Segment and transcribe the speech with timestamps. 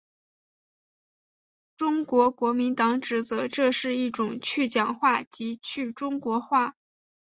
[1.77, 6.73] 中国国民党指责这是一种去蒋化及去中国化。